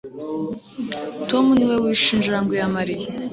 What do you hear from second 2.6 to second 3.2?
ya Mariya